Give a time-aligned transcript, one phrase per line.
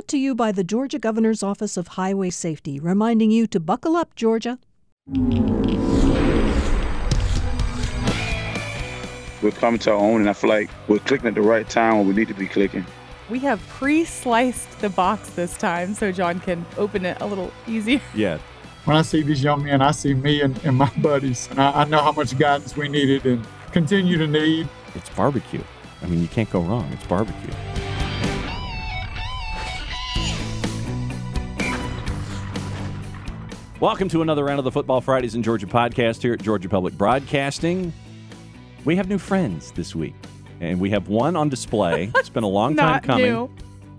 [0.00, 3.96] brought to you by the Georgia Governor's Office of Highway Safety, reminding you to buckle
[3.96, 4.58] up, Georgia.
[9.42, 11.98] We're coming to our own, and I feel like we're clicking at the right time
[11.98, 12.86] when we need to be clicking.
[13.28, 18.00] We have pre-sliced the box this time so Jon can open it a little easier.
[18.14, 18.38] Yeah.
[18.86, 21.82] When I see these young men, I see me and, and my buddies, and I,
[21.82, 24.66] I know how much guidance we needed and continue to need.
[24.94, 25.62] It's barbecue.
[26.00, 26.90] I mean, you can't go wrong.
[26.90, 27.52] It's barbecue.
[33.80, 36.96] Welcome to another round of the Football Fridays in Georgia podcast here at Georgia Public
[36.98, 37.92] Broadcasting.
[38.84, 40.14] We have new friends this week,
[40.60, 42.10] and we have one on display.
[42.16, 43.50] It's been a long time Not coming, new.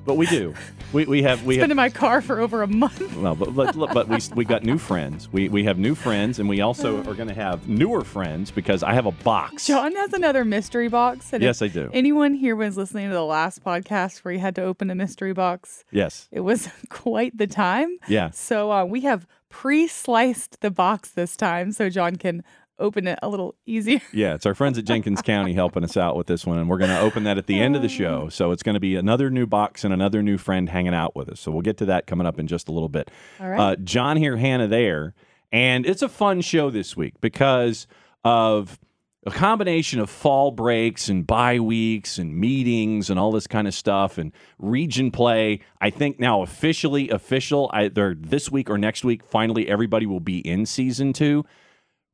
[0.05, 0.53] but we do.
[0.93, 3.15] We, we have we It's have been in my car for over a month.
[3.15, 5.31] well, but, but, but we, we got new friends.
[5.31, 8.83] We, we have new friends, and we also are going to have newer friends because
[8.83, 9.67] I have a box.
[9.67, 11.31] Jon has another mystery box.
[11.31, 11.89] And Yes, I do.
[11.93, 15.31] Anyone here was listening to the last podcast where you had to open a mystery
[15.31, 15.85] box?
[15.91, 16.27] Yes.
[16.29, 17.97] It was quite the time.
[18.09, 18.31] Yeah.
[18.31, 22.43] So uh, we have pre-sliced the box this time so Jon can
[22.79, 24.01] open it a little easier.
[24.13, 26.79] Yeah, it's our friends at Jenkins County helping us out with this one, and we're
[26.79, 28.27] going to open that at the end of the show.
[28.29, 31.29] So it's going to be another new box and another new friend hanging out with
[31.29, 31.39] us.
[31.39, 33.11] So we'll get to that coming up in just a little bit.
[33.39, 33.59] All right.
[33.59, 35.13] Uh, Jon here, Hannah there,
[35.51, 37.85] and it's a fun show this week because
[38.23, 38.79] of
[39.25, 43.73] a combination of fall breaks and bye weeks and meetings and all this kind of
[43.73, 45.59] stuff and region play.
[45.79, 49.23] I think now officially official either this week or next week.
[49.23, 51.45] Finally, everybody will be in season two.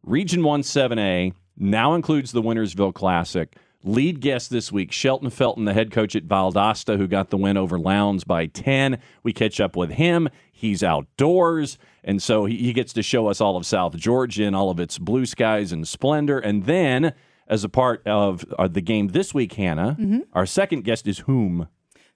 [0.03, 3.55] Region 1 7A now includes the Winnersville Classic.
[3.87, 7.55] Lead guest this week, Shelton Felton, the head coach at Valdosta, who got the win
[7.55, 8.99] over Lowndes by 10.
[9.23, 10.27] We catch up with him.
[10.51, 14.69] He's outdoors, and so he, gets to show us all of South Georgia and all
[14.69, 16.37] of its blue skies and splendor.
[16.37, 17.13] And then,
[17.47, 19.95] as a part of uh, the game this week, Hannah,
[20.33, 21.69] our second guest is whom?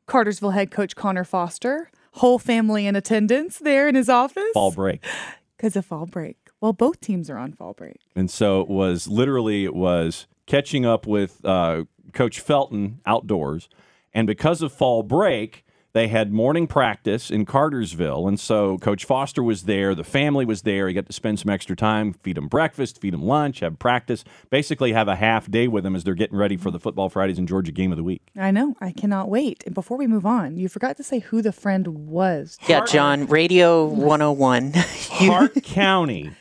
[0.07, 4.43] Cartersville head coach Conor Foster, whole family in attendance there in his office.
[4.53, 5.05] Fall break.
[5.55, 6.37] Because of fall break.
[6.59, 7.97] Well, both teams are on fall break.
[8.15, 13.69] And so it was literally it was catching up with uh, Coach Felton outdoors,
[14.13, 15.63] and because of fall break,
[15.93, 19.95] they had morning practice in Cartersville, and so Coach Foster was there.
[19.95, 20.89] The family was there.
[20.89, 24.25] He got to spend some extra time, feed them breakfast, feed them lunch, have practice,
[24.49, 27.37] basically have a half day with them as they're getting ready for the Football Fridays
[27.39, 28.21] in Georgia game of the week.
[28.37, 28.75] I know.
[28.81, 29.63] I cannot wait.
[29.65, 32.57] And before we move on, you forgot to say who the friend was.
[32.67, 34.73] Yeah, Jon, Radio 101.
[35.21, 36.31] You- Hart County.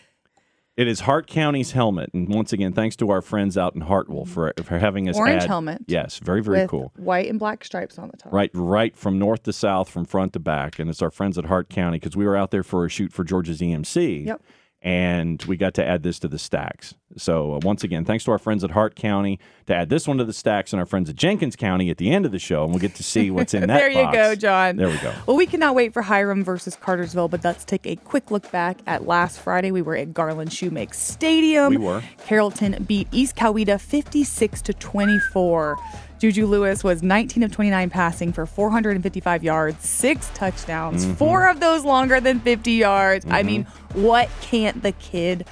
[0.80, 4.24] It is Hart County's helmet, and once again, thanks to our friends out in Hartwell
[4.24, 5.16] for for having us.
[5.18, 5.82] Orange add- helmet.
[5.86, 6.90] Yes, very very cool.
[6.96, 8.32] white and black stripes on the top.
[8.32, 11.44] Right, right from north to south, from front to back, and it's our friends at
[11.44, 14.24] Hart County because we were out there for a shoot for Georgia's EMC.
[14.24, 14.42] Yep.
[14.82, 16.94] And we got to add this to the stacks.
[17.18, 20.16] So uh, once again, thanks to our friends at Hart County to add this one
[20.16, 22.62] to the stacks, and our friends at Jenkins County at the end of the show,
[22.64, 23.78] and we'll get to see what's in that.
[23.78, 24.16] there you box.
[24.16, 24.76] go, Jon.
[24.76, 25.12] There we go.
[25.26, 28.78] Well, we cannot wait for Hiram versus Cartersville, but let's take a quick look back
[28.86, 29.70] at last Friday.
[29.70, 31.70] We were at Garland Shoemake Stadium.
[31.70, 32.02] We were.
[32.24, 35.76] Carrollton beat East Coweta 56 to 24.
[36.20, 41.14] Juju Lewis was 19 of 29 passing for 455 yards, six touchdowns, Mm-hmm.
[41.14, 43.24] four of those longer than 50 yards.
[43.30, 43.64] I mean,
[43.94, 45.46] what can't the kid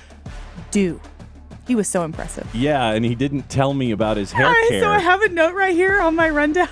[0.70, 1.00] do?
[1.66, 2.46] He was so impressive.
[2.54, 4.80] Yeah, and he didn't tell me about his hair right, care.
[4.82, 6.68] so I have a note right here on my rundown.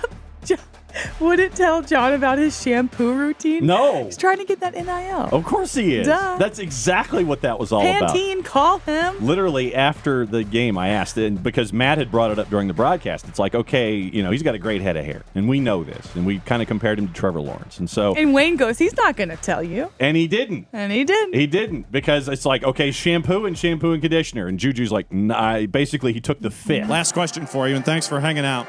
[1.19, 3.65] Jo- Wouldn't tell Jon about his shampoo routine.
[3.65, 5.29] no, He's trying to get that NIL.
[5.31, 6.07] of course he is.
[6.07, 6.37] Duh.
[6.37, 8.09] That's exactly what that was all about.
[8.15, 9.25] Pantene, call him.
[9.25, 12.73] literally after the game, I asked, and because Matt had brought it up during the
[12.73, 15.59] broadcast, it's like, okay, you know, he's got a great head of hair, and we
[15.59, 18.55] know this, and we kind of compared him to Trevor Lawrence, and so, And Wayne
[18.55, 19.91] goes, he's not going to tell you.
[19.99, 20.67] and he didn't.
[20.73, 21.33] And he did.
[21.33, 25.65] He didn't because it's like okay, shampoo and shampoo and conditioner, and Juju's like, nah,
[25.65, 26.87] basically he took the fit.
[26.87, 28.67] Last question for you, and thanks for hanging out.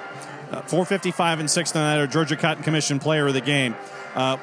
[0.50, 3.74] Uh, 455 and 6th night, or Georgia Cotton Commission player of the game.
[4.14, 4.36] Uh,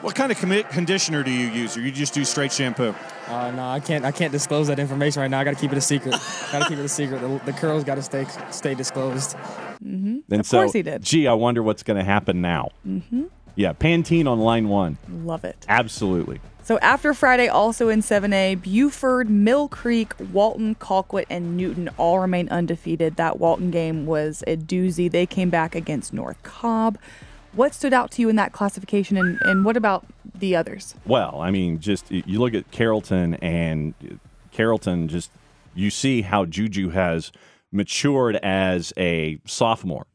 [0.00, 2.94] what kind of commi- conditioner do you use, or you just do straight shampoo?
[3.26, 4.04] Uh, no, I can't.
[4.04, 5.40] I can't disclose that information right now.
[5.40, 6.12] I got to keep it a secret.
[6.52, 7.20] got to keep it a secret.
[7.20, 9.34] The, the curls got to stay stay disclosed.
[9.80, 11.02] And Of so, course he did.
[11.02, 12.68] Gee, I wonder what's going to happen now.
[12.86, 13.24] Mm-hmm.
[13.56, 15.64] Yeah, Pantene on line one, Love it.
[15.68, 16.40] absolutely.
[16.64, 22.48] So after Friday, also in 7A, Buford, Mill Creek, Walton, Colquitt, and Newton all remain
[22.48, 23.16] undefeated.
[23.16, 25.10] That Walton game was a doozy.
[25.10, 26.96] They came back against North Cobb.
[27.52, 30.94] What stood out to you in that classification, and, and what about the others?
[31.04, 33.92] Well, I mean, just you look at Carrollton and
[34.50, 35.30] Carrollton, just
[35.74, 37.30] you see how Juju has
[37.74, 40.06] matured as a sophomore.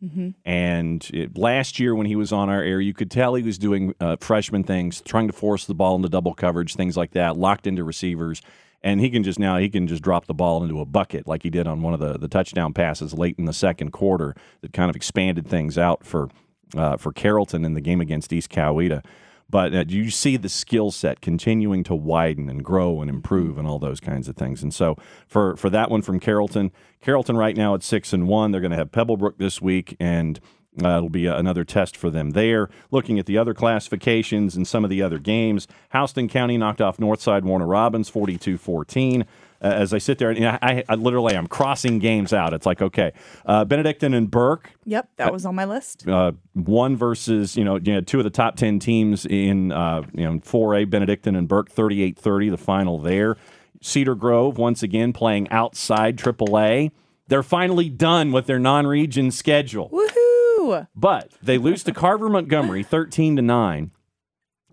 [0.45, 3.57] And it, last year, when he was on our air, you could tell he was
[3.57, 7.37] doing uh, freshman things, trying to force the ball into double coverage, things like that,
[7.37, 8.41] locked into receivers.
[8.81, 11.43] And he can just now he can just drop the ball into a bucket like
[11.43, 14.71] he did on one of the, the touchdown passes late in the second quarter that
[14.71, 16.29] kind of expanded things out for
[16.77, 19.03] uh, for Carrollton in the game against East Coweta.
[19.49, 23.67] But uh, you see the skill set continuing to widen and grow and improve and
[23.67, 24.61] all those kinds of things.
[24.61, 24.95] And so
[25.27, 28.51] for for that one from Carrollton, Carrollton right now at six and one.
[28.51, 30.39] They're going to have Pebblebrook this week and.
[30.81, 32.69] Uh, it'll be another test for them there.
[32.89, 36.97] Looking at the other classifications and some of the other games, Houston County knocked off
[36.97, 39.25] Northside Warner Robins 42 14 uh,
[39.61, 42.53] as I sit there and I, I, literally I'm crossing games out.
[42.53, 43.13] It's like okay,
[43.45, 44.71] uh, Benedictine and Burke.
[44.85, 46.07] Yep, that was on my list.
[46.07, 50.03] Uh, one versus you know, you know two of the top ten teams in uh,
[50.13, 53.37] you know 4A Benedictine and Burke 38-30 the final there.
[53.81, 56.91] Cedar Grove once again playing outside AAA.
[57.27, 59.89] They're finally done with their non-region schedule.
[59.89, 60.87] Woohoo!
[60.95, 63.91] But they lose to Carver Montgomery 13 to 9.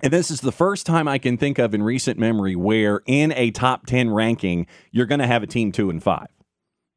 [0.01, 3.33] And this is the first time I can think of in recent memory where in
[3.33, 6.29] a top 10 ranking, you're going to have a team two and five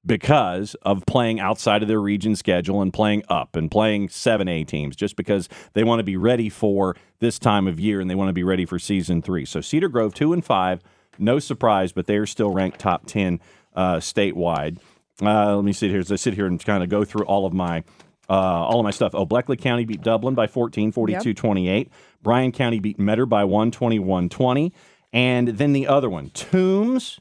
[0.05, 4.95] because of playing outside of their region schedule and playing up and playing 7A teams
[4.95, 8.29] just because they want to be ready for this time of year and they want
[8.29, 9.45] to be ready for season three.
[9.45, 10.81] So Cedar Grove, two and five,
[11.17, 13.39] no surprise, but they're still ranked top 10
[13.75, 14.77] uh, statewide.
[15.21, 17.45] Uh, let me sit here as I sit here and kind of go through all
[17.45, 17.83] of my
[18.29, 19.15] uh, all of my stuff.
[19.15, 21.89] Oh, Bleckley County beat Dublin by 14, 42 28.
[22.21, 24.73] Bryan County beat Metter by 1, 21 20.
[25.11, 27.19] And then the other one, Toombs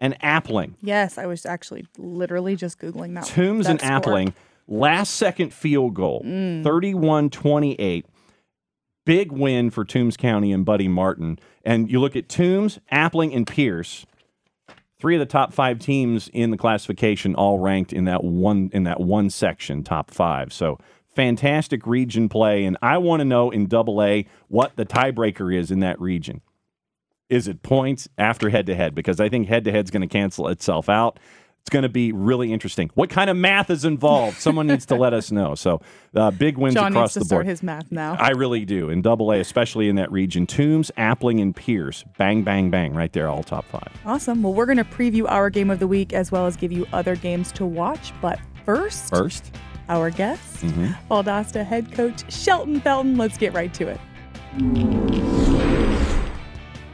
[0.00, 0.74] and Appling.
[0.80, 3.24] Yes, I was actually literally just Googling that.
[3.26, 4.14] Toombs that and score.
[4.14, 4.34] Appling,
[4.68, 7.32] last second field goal, Mm.
[7.32, 8.06] 28.
[9.04, 11.38] Big win for Toombs County and Buddy Martin.
[11.64, 14.04] And you look at Toombs, Appling, and Pierce.
[15.00, 18.82] Three of the top five teams in the classification all ranked in that one in
[18.84, 20.52] that one section, top five.
[20.52, 20.78] So
[21.14, 25.70] fantastic region play, and I want to know in Double A what the tiebreaker is
[25.70, 26.40] in that region.
[27.28, 28.94] Is it points after head to head?
[28.94, 31.20] Because I think head to head is going to cancel itself out.
[31.68, 32.88] It's going to be really interesting.
[32.94, 34.38] What kind of math is involved?
[34.40, 35.54] Someone needs to let us know.
[35.54, 35.82] So,
[36.16, 38.16] uh, big wins Jon across needs to the start his math now.
[38.18, 38.88] I really do.
[38.88, 43.12] In Double A, especially in that region, Toombs, Appling, and Pierce, bang, bang, bang, right
[43.12, 43.92] there, all top five.
[44.06, 44.42] Awesome.
[44.42, 46.86] Well, we're going to preview our game of the week as well as give you
[46.94, 48.14] other games to watch.
[48.22, 49.54] But first, First,
[49.90, 50.96] our guest, Mhm.
[51.10, 53.18] Valdosta head coach Shelton Felton.
[53.18, 54.00] Let's get right to it.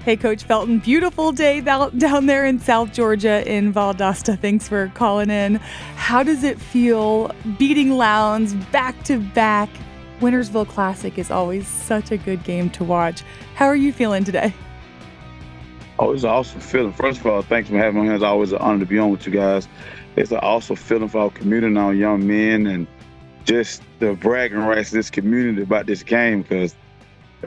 [0.04, 4.38] Hey, Coach Felton, beautiful day down there in South Georgia in Valdosta.
[4.38, 5.54] Thanks for calling in.
[5.96, 9.70] How does it feel beating Lowndes back to back?
[10.20, 13.22] Winnersville Classic is always such a good game to watch.
[13.54, 14.52] How are you feeling today?
[15.98, 16.92] Oh, it's an awesome feeling.
[16.92, 18.14] First of all, thanks for having me.
[18.14, 19.68] It's always an honor to be on with you guys.
[20.16, 22.86] It's an awesome feeling for our community and our young men and
[23.46, 26.74] just the bragging rights of this community about this game because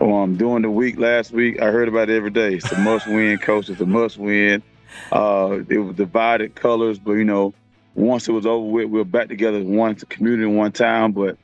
[0.02, 2.56] um, during the week last week, I heard about it every day.
[2.56, 3.70] It's a must win, coach.
[3.70, 4.64] It's a must win.
[5.12, 7.54] Uh, it was divided colors, but you know,
[7.96, 11.12] once it was over with, we were back together as one community one town.
[11.12, 11.38] But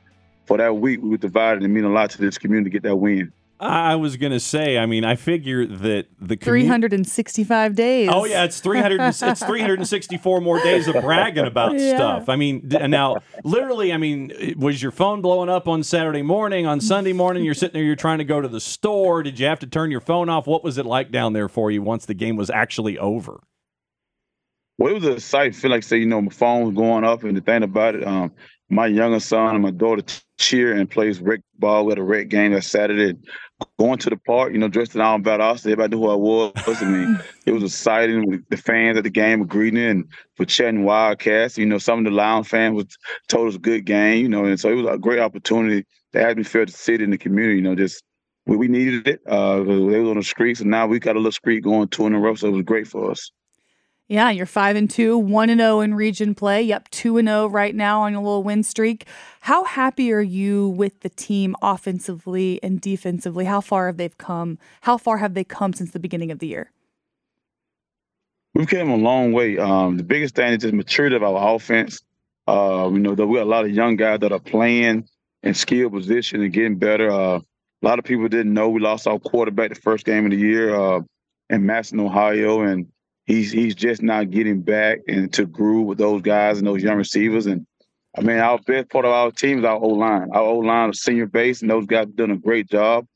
[0.46, 2.82] for that week, we were divided and mean a lot to this community to get
[2.84, 3.32] that win.
[3.64, 8.10] I was going to say, I mean, I figure that the commu- 365 days.
[8.12, 11.96] Oh yeah, it's 300 it's 364 more days of bragging about Yeah.
[11.96, 12.28] stuff.
[12.28, 16.80] I mean, now literally, I mean, was your phone blowing up on Saturday morning, on
[16.80, 19.60] Sunday morning you're sitting there you're trying to go to the store, did you have
[19.60, 20.46] to turn your phone off?
[20.46, 23.40] What was it like down there for you once the game was actually over?
[24.78, 25.54] Well, it was a sight.
[25.54, 28.04] Feel like say, you know, my phone was going up, and the thing about it,
[28.06, 28.32] um,
[28.68, 30.02] my younger son and my daughter
[30.36, 33.16] cheer and plays rec ball at a rec game that Saturday.
[33.78, 36.14] Going to the park, you know, dressed in all about us, everybody knew who I
[36.14, 36.52] was.
[36.82, 38.28] I mean, it was exciting.
[38.28, 40.04] with The fans at the game were greeting and
[40.36, 41.56] for chatting Wildcats.
[41.56, 42.96] You know, some of the Lion fans was
[43.28, 44.22] told us a good game.
[44.22, 47.04] You know, and so it was a great opportunity to have me feel the city
[47.04, 47.56] and the community.
[47.56, 48.02] You know, just
[48.46, 49.20] we, we needed it.
[49.26, 52.06] Uh, they was on the streets, and now we got a little street going two
[52.06, 53.30] in a row, so it was great for us.
[54.06, 56.62] Yeah, you're five and two, one and zero in region play.
[56.62, 59.06] Yep, two and zero right now on a little win streak.
[59.40, 63.46] How happy are you with the team offensively and defensively?
[63.46, 64.58] How far have they come?
[64.82, 66.70] How far have they come since the beginning of the year?
[68.54, 69.58] We've came a long way.
[69.58, 72.02] Um, the biggest thing is just maturity of our offense.
[72.46, 75.08] Uh, you know, that we got a lot of young guys that are playing
[75.42, 77.10] in skill position and getting better.
[77.10, 77.42] Uh, a
[77.82, 80.74] lot of people didn't know we lost our quarterback the first game of the year
[80.74, 81.00] uh,
[81.48, 82.86] in Massillon, Ohio, and
[83.26, 87.46] he's he's just now getting back into groove with those guys and those young receivers.
[87.46, 87.66] And
[88.16, 90.28] I mean, our best part of our team is our O line.
[90.32, 93.06] Our O line senior base, and those guys done a great job.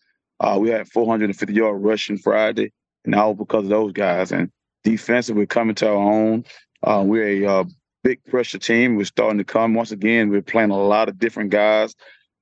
[0.41, 2.73] Uh, we had 450 yard rushing Friday,
[3.05, 4.33] and all because of those guys.
[4.33, 4.51] And
[4.85, 6.45] defensive, we're coming to our own.
[6.83, 7.65] Uh, we're a uh,
[8.05, 8.97] big pressure team.
[8.97, 10.31] We're starting to come once again.
[10.31, 11.95] We're playing a lot of different guys.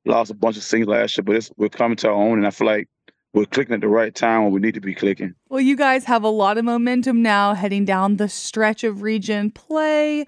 [0.04, 2.50] Lost a bunch of singles last year, but we're coming to our own, and I
[2.50, 2.88] feel like
[3.36, 5.34] we're clicking at the right time when we need to be clicking.
[5.50, 9.50] Well, you guys have a lot of momentum now heading down the stretch of region
[9.50, 10.24] play.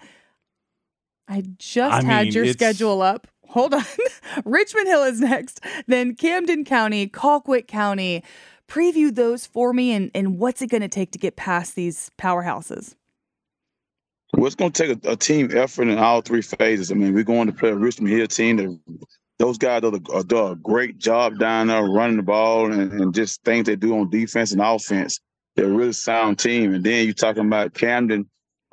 [1.27, 3.27] I just I had mean, your it's- schedule up.
[3.49, 3.83] hold on.
[4.45, 8.23] Richmond Hill is next, then Camden County, Colquitt County.
[8.69, 12.11] Preview those for me and, and what's it going to take to get past these
[12.19, 12.95] powerhouses?
[14.35, 16.93] Well, it's going to take a, a, team effort in all three phases.
[16.93, 18.79] I mean, we're going to play a Richmond Hill team that
[19.39, 23.15] those guys do, the, do a great job down there running the ball and, and,
[23.15, 25.21] just things they do on defense and offense.
[25.55, 26.75] They're a really sound team.
[26.75, 28.29] And then you're talking about Camden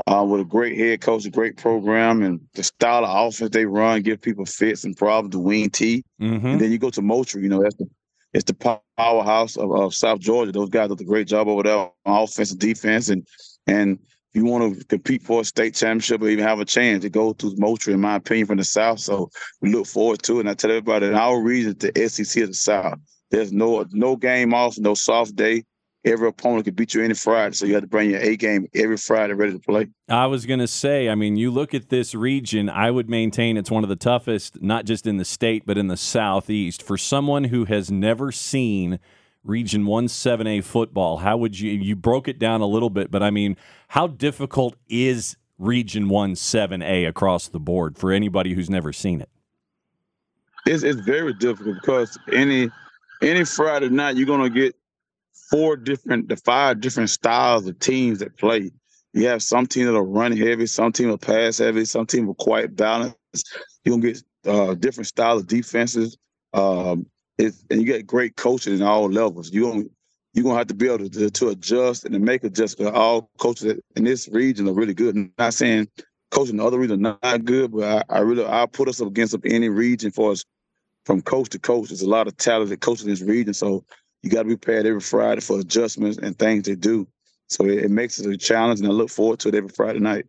[0.07, 3.65] uh, with a great head coach, a great program, and the style of offense they
[3.65, 6.03] run give people fits and problems to wing T.
[6.21, 6.45] Mm-hmm.
[6.45, 7.87] And then you go to Moultrie, you know, that's the
[8.33, 10.51] it's the powerhouse of, of South Georgia.
[10.51, 13.07] Those guys do a great job over there on offense and defense.
[13.07, 13.25] And
[13.65, 13.97] and
[14.35, 17.33] you want to compete for a state championship or even have a chance to go
[17.33, 18.99] to Moultrie, in my opinion, from the South.
[18.99, 19.29] So
[19.61, 20.39] we look forward to it.
[20.41, 22.99] And I tell everybody in our region, the SEC of the South,
[23.31, 25.63] there's no no game off, no soft day.
[26.03, 28.67] Every opponent can beat you any Friday, so you have to bring your A game
[28.75, 29.87] every Friday ready to play.
[30.07, 33.57] I was going to say, I mean, you look at this region, I would maintain
[33.57, 36.83] it's one of the toughest, not just in the state, but in the Southeast.
[36.83, 38.99] For someone who has never seen
[39.45, 43.21] Region 1 7A football, how would you, you broke it down a little bit, but
[43.21, 43.55] I mean,
[43.89, 49.29] how difficult is Region 1 7A across the board for anybody who's never seen it?
[50.65, 52.71] It's, it's very difficult because any
[53.21, 54.75] any Friday night you're gonna get
[55.49, 58.71] four different, the five different styles of teams that play.
[59.13, 62.35] You have some teams that'll run heavy, some team will pass heavy, some team will
[62.35, 63.15] quite balance.
[63.83, 66.17] You're gonna get uh, different styles of defenses.
[66.53, 67.05] Um,
[67.39, 69.51] and you get great coaching in all levels.
[69.51, 69.83] You gonna
[70.33, 72.97] you're gonna have to be able to, to adjust and to make adjustments.
[72.97, 75.15] All coaches in this region are really good.
[75.15, 75.87] I'm not saying
[76.31, 79.07] coaching in other region are not good, but I, I really I put us up
[79.07, 80.43] against any region for us
[81.05, 81.89] from coach to coach.
[81.89, 83.85] There's a lot of talented coaches in this region, so
[84.23, 87.07] you got to be prepared every Friday for adjustments and things they do.
[87.47, 89.99] So it, it makes it a challenge, and I look forward to it every Friday
[89.99, 90.25] night.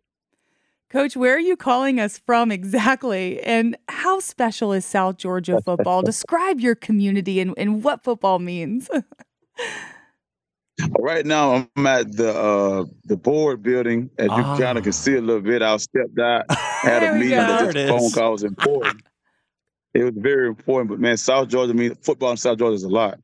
[0.89, 3.41] Coach, where are you calling us from exactly?
[3.41, 6.01] And how special is South Georgia football?
[6.01, 8.89] Describe your community and, and what football means.
[10.99, 14.09] right now, I'm at the uh, the board building.
[14.17, 14.57] As you oh.
[14.57, 17.31] kind of can see a little bit, I stepped out, had a meeting.
[17.31, 19.01] That this phone call was important.
[19.93, 20.89] it was very important.
[20.89, 23.19] But man, South Georgia, I mean, football in South Georgia is a lot.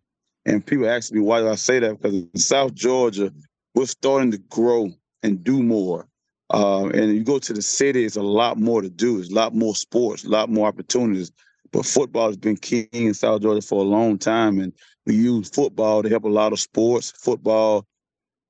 [0.45, 2.01] And people ask me why do I say that?
[2.01, 3.31] Because in South Georgia,
[3.73, 4.89] we're starting to grow
[5.21, 6.09] and do more.
[6.53, 9.19] Uh, and you go to the city, it's a lot more to do.
[9.19, 11.31] It's a lot more sports, a lot more opportunities.
[11.71, 14.71] But football has been king in South Georgia for a long time, and
[15.07, 17.11] we use football to help a lot of sports.
[17.11, 17.87] Football,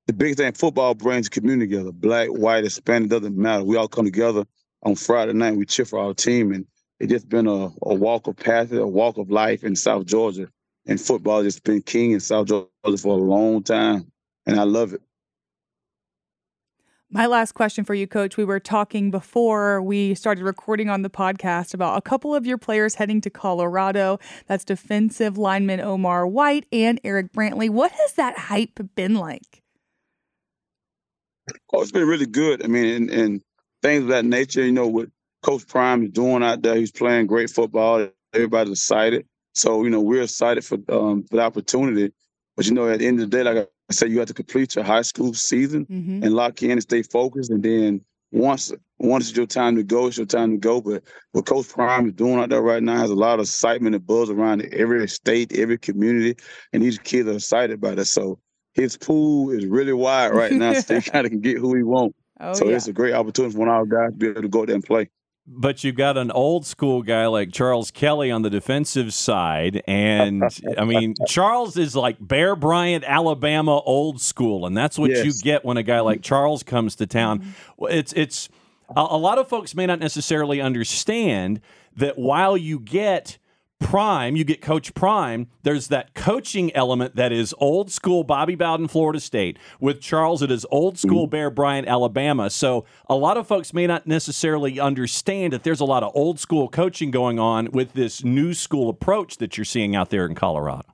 [0.06, 1.92] the big thing, football brings the community together.
[1.92, 3.64] Black, white, Hispanic, doesn't matter.
[3.64, 4.44] We all come together
[4.82, 5.56] on Friday night.
[5.56, 6.66] We cheer for our team, and
[7.00, 10.48] it's just been a, a walk of path, a walk of life in South Georgia.
[10.84, 12.68] And football has been king in South Georgia
[12.98, 14.12] for a long time,
[14.44, 15.00] and I love it.
[17.14, 18.36] My last question for you, Coach.
[18.36, 22.58] We were talking before we started recording on the podcast about a couple of your
[22.58, 24.18] players heading to Colorado.
[24.48, 27.70] That's defensive lineman Omar White and Eric Brantley.
[27.70, 29.62] What has that hype been like?
[31.72, 32.64] Oh, it's been really good.
[32.64, 33.42] I mean, and, and
[33.80, 35.08] things of that nature, you know, what
[35.44, 38.08] Coach Prime is doing out there, he's playing great football.
[38.32, 39.24] Everybody's excited.
[39.54, 42.12] So, you know, we're excited for um, for the opportunity.
[42.56, 44.34] But, you know, at the end of the day, like I said, you have to
[44.34, 46.22] complete your high school season mm-hmm.
[46.22, 47.50] and lock in and stay focused.
[47.50, 48.00] And then
[48.32, 50.80] once once it's your time to go, it's your time to go.
[50.80, 53.94] But what Coach Prime is doing out there right now has a lot of excitement
[53.94, 56.36] and buzz around every state, every community,
[56.72, 58.06] and these kids are excited about it.
[58.06, 58.38] So
[58.72, 61.82] his pool is really wide right now, so he kind of can get who he
[61.82, 62.16] wants.
[62.40, 62.76] Oh, so yeah.
[62.76, 64.74] it's a great opportunity for one of our guys to be able to go there
[64.74, 65.08] and play
[65.46, 69.82] but you've got an old school guy like Charles Kelly on the defensive side.
[69.86, 70.42] And
[70.78, 74.66] I mean, Charles is like Bear Bryant, Alabama old school.
[74.66, 75.24] And that's what yes.
[75.24, 77.40] you get when a guy like Charles comes to town.
[77.40, 77.84] Mm-hmm.
[77.90, 78.48] It's, it's,
[78.96, 81.60] a, a lot of folks may not necessarily understand
[81.96, 83.38] that while you get
[83.84, 85.46] Prime, you get Coach Prime.
[85.62, 89.58] There's that coaching element that is old school Bobby Bowden, Florida State.
[89.78, 92.48] With Charles, it is old school Bear Bryant, Alabama.
[92.48, 96.40] So a lot of folks may not necessarily understand that there's a lot of old
[96.40, 100.34] school coaching going on with this new school approach that you're seeing out there in
[100.34, 100.88] Colorado.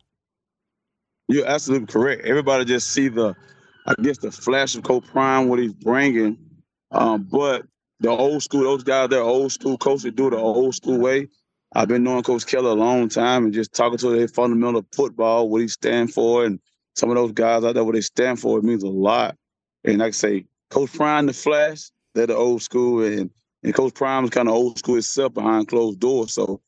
[1.28, 2.24] You're absolutely correct.
[2.26, 3.36] Everybody just see the,
[3.86, 6.36] I guess, the flash of Coach Prime, what he's bringing.
[6.90, 7.66] Um, but
[8.00, 11.28] the old school, those guys, they're old school coaches do the old school way
[11.72, 15.48] I've been knowing Coach Kelly a long time and just talking to their fundamental football,
[15.48, 16.58] what he stand for, and
[16.96, 19.36] some of those guys out there, what they stand for, it means a lot.
[19.84, 23.30] And like I say, Coach Prime, the Flash, they're the old school, and
[23.62, 26.32] and Coach Prime is kind of old school itself behind closed doors.
[26.32, 26.60] So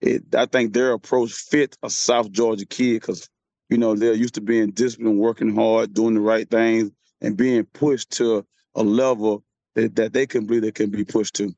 [0.00, 3.28] it, I think their approach fit a South Georgia kid because
[3.70, 6.90] you know they're used to being disciplined, working hard, doing the right things,
[7.22, 9.42] and being pushed to a level
[9.74, 11.54] that, that they can believe they can be pushed to.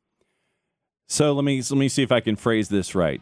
[1.13, 3.21] So let me let me see if I can phrase this right.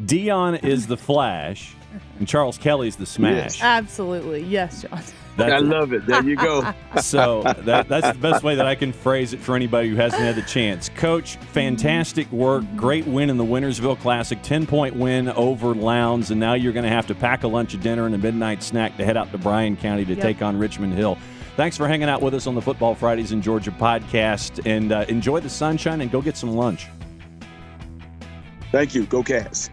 [0.00, 1.74] Deion is the Flash,
[2.20, 3.60] and Charles Kelly's the Smash.
[3.60, 4.44] Absolutely.
[4.44, 5.02] Yes, Jon.
[5.40, 6.06] I love it.
[6.06, 6.72] There you go.
[7.02, 10.22] so that, that's the best way that I can phrase it for anybody who hasn't
[10.22, 10.88] had the chance.
[10.90, 12.62] Coach, fantastic work.
[12.76, 14.40] Great win in the Winnersville Classic.
[14.42, 16.30] 10 point win over Lowndes.
[16.30, 18.62] And now you're going to have to pack a lunch, a dinner, and a midnight
[18.62, 20.22] snack to head out to Bryan County to Yep.
[20.22, 21.18] take on Richmond Hill.
[21.58, 24.64] Thanks for hanging out with us on the Football Fridays in Georgia podcast.
[24.64, 26.86] And uh, enjoy the sunshine and go get some lunch.
[28.70, 29.06] Thank you.
[29.06, 29.68] Go Cats.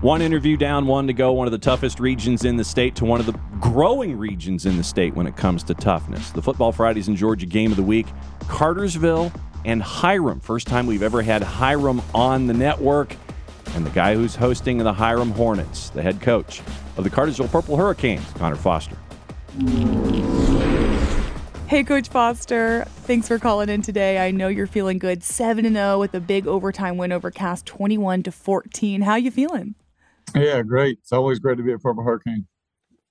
[0.00, 1.32] One interview down, one to go.
[1.32, 4.76] One of the toughest regions in the state to one of the growing regions in
[4.76, 6.30] the state when it comes to toughness.
[6.30, 8.06] The Football Fridays in Georgia game of the week
[8.46, 9.32] Cartersville
[9.64, 10.38] and Hiram.
[10.38, 13.16] First time we've ever had Hiram on the network.
[13.74, 16.60] And the guy who's hosting the Hiram Hornets, the head coach
[16.96, 18.96] of the Cartersville Purple Hurricanes, Conor Foster.
[21.68, 22.84] Hey, Coach Foster.
[23.04, 24.18] Thanks for calling in today.
[24.18, 25.22] I know you're feeling good.
[25.22, 29.02] 7 0 with a big overtime win over Cass, 21 to 14.
[29.02, 29.74] How you feeling?
[30.34, 30.98] Yeah, great.
[31.00, 32.46] It's always great to be a Purple Hurricane.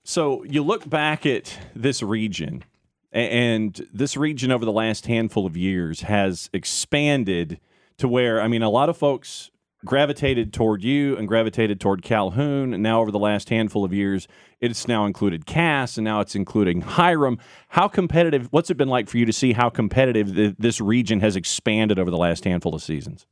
[0.03, 2.63] So you look back at this region,
[3.11, 7.59] and this region over the last handful of years has expanded
[7.97, 9.50] to where, I mean, a lot of folks
[9.85, 12.73] gravitated toward you and gravitated toward Calhoun.
[12.73, 14.27] And now, over the last handful of years,
[14.59, 17.39] it's now included Cass, and now it's including Hiram.
[17.69, 18.47] How competitive?
[18.51, 21.99] What's it been like for you to see how competitive th- this region has expanded
[21.99, 23.25] over the last handful of seasons?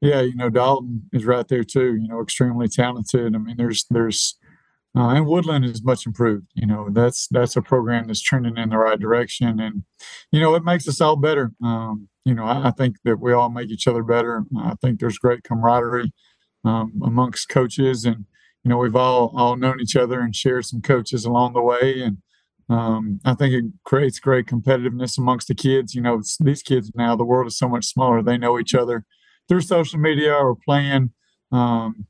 [0.00, 1.94] Yeah, you know, Dalton is right there too.
[1.94, 3.34] You know, extremely talented.
[3.34, 4.36] I mean, there's there's
[4.96, 6.46] uh, and Woodland is much improved.
[6.54, 9.84] You know, that's that's a program that's trending in the right direction, and
[10.30, 11.52] you know, it makes us all better.
[11.62, 14.44] Um, you know, I, I think that we all make each other better.
[14.58, 16.12] I think there's great camaraderie
[16.64, 18.26] um, amongst coaches, and
[18.64, 22.00] you know, we've all all known each other and shared some coaches along the way,
[22.00, 22.18] and
[22.68, 25.94] um, I think it creates great competitiveness amongst the kids.
[25.94, 28.22] You know, these kids now, the world is so much smaller.
[28.22, 29.04] They know each other
[29.48, 31.10] through social media or playing,
[31.50, 32.06] um,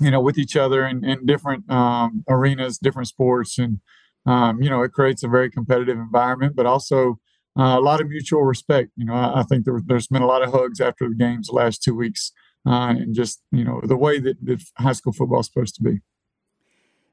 [0.00, 3.78] you know, with each other in, in different um, arenas, different sports, and
[4.26, 7.20] um, you know, it creates a very competitive environment, but also
[7.58, 8.90] uh, a lot of mutual respect.
[8.96, 11.48] You know, I, I think there, there's been a lot of hugs after the games
[11.48, 12.32] the last two weeks,
[12.66, 15.82] uh, and just you know the way that, that high school football is supposed to
[15.82, 16.00] be.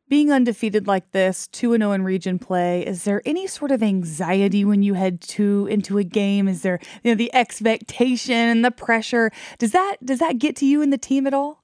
[0.09, 4.65] Being undefeated like this, 2 0 in region play, is there any sort of anxiety
[4.65, 6.49] when you head to into a game?
[6.49, 9.31] Is there you know the expectation and the pressure?
[9.57, 11.63] Does that does that get to you and the team at all?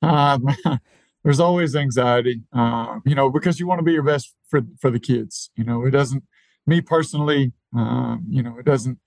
[0.00, 0.46] Um,
[1.24, 4.90] there's always anxiety, uh, you know, because you want to be your best for for
[4.90, 5.50] the kids.
[5.56, 6.22] You know, it doesn't.
[6.66, 8.98] Me personally, um, you know, it doesn't.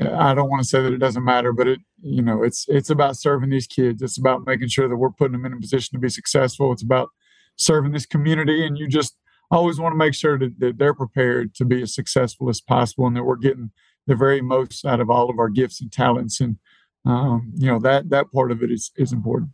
[0.00, 2.90] I don't want to say that it doesn't matter, but it, you know, it's it's
[2.90, 4.02] about serving these kids.
[4.02, 6.72] It's about making sure that we're putting them in a position to be successful.
[6.72, 7.10] It's about
[7.56, 9.16] serving this community, and you just
[9.50, 13.06] always want to make sure that, that they're prepared to be as successful as possible,
[13.06, 13.70] and that we're getting
[14.06, 16.40] the very most out of all of our gifts and talents.
[16.40, 16.56] And
[17.04, 19.50] um, you know that that part of it is is important.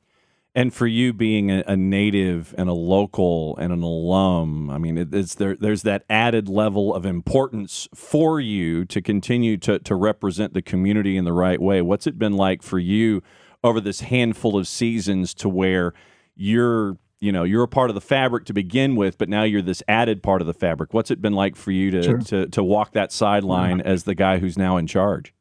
[0.56, 4.96] And for you being a, a native and a local and an alum, I mean,
[4.96, 5.54] it, it's there.
[5.54, 11.18] There's that added level of importance for you to continue to to represent the community
[11.18, 11.82] in the right way.
[11.82, 13.22] What's it been like for you
[13.62, 15.92] over this handful of seasons to where
[16.34, 19.60] you're, you know, you're a part of the fabric to begin with, but now you're
[19.60, 20.94] this added part of the fabric.
[20.94, 22.18] What's it been like for you to Sure.
[22.18, 25.34] to to walk that sideline as the guy who's now in charge?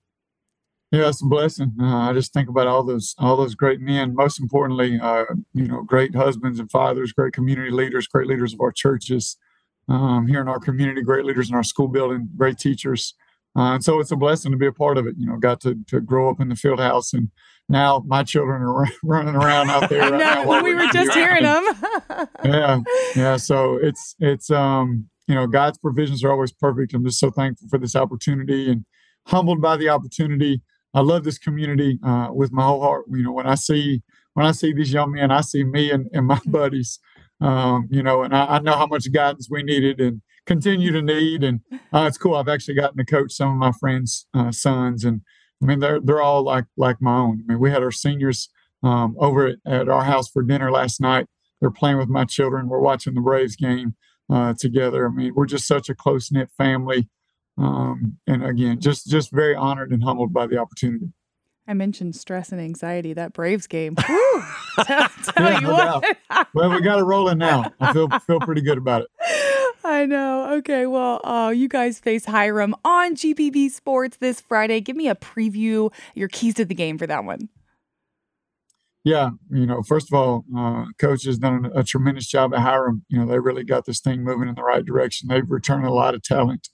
[0.96, 1.74] Yeah, it's a blessing.
[1.82, 4.16] Uh, I just think about all those all those great men.
[4.16, 8.62] Most importantly, uh, you know, great husbands and fathers, great community leaders, great leaders of
[8.62, 9.36] our churches
[9.90, 13.14] um, here in our community, great leaders in our school building, great teachers.
[13.58, 15.16] Uh, and so it's a blessing to be a part of it.
[15.18, 17.30] You know, got to to grow up in the field house, and
[17.68, 20.00] now my children are running around out there.
[20.00, 21.66] Right now know we were just hearing them.
[22.46, 22.80] yeah
[23.18, 27.32] yeah so it's it's um you know god's provisions are always perfect i'm just so
[27.32, 28.86] thankful for this opportunity and
[29.26, 30.62] humbled by the opportunity
[30.96, 33.06] i love this community uh, with my whole heart.
[33.12, 34.02] You know when i see
[34.34, 37.00] when i see these young men i see me and, and my buddies
[37.42, 41.02] um you know and I, I know how much guidance we needed and continue to
[41.02, 41.60] need and
[41.94, 42.36] uh, it's cool.
[42.36, 45.22] I've actually gotten to coach some of my friends uh, sons and
[45.62, 47.44] i mean they're they're all like like my own.
[47.44, 48.50] I mean we had our seniors
[48.84, 51.28] um, over at, at our house for dinner last night.
[51.60, 52.70] They're playing with my children.
[52.70, 53.96] We're watching the Braves game
[54.32, 55.08] uh, together.
[55.08, 57.10] I mean, we're just such a close knit family,
[57.58, 61.10] um, and again, just just very honored and humbled by the opportunity.
[61.68, 63.14] I mentioned stress and anxiety.
[63.14, 63.96] That Braves game.
[64.86, 66.48] Tell tell Yeah, you no what.
[66.54, 67.72] Well, we got it rolling now.
[67.80, 69.08] I feel feel pretty good about it.
[69.84, 70.54] I know.
[70.56, 70.86] Okay.
[70.86, 74.82] Well, uh, you guys face Hiram on GPB Sports this Friday.
[74.82, 77.50] Give me a preview, your keys to the game for that one.
[79.04, 83.06] Yeah, you know, first of all, uh, coach has done a tremendous job at Hiram.
[83.08, 85.30] You know, they really got this thing moving in the right direction.
[85.30, 86.70] They've returned a lot of talent,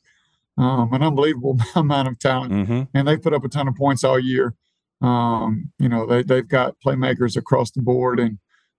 [0.57, 2.81] um, an unbelievable amount of talent, Mm-hmm.
[2.93, 4.55] and they put up a ton of points all year.
[5.01, 8.37] Um, you know, they they've got playmakers across the board, and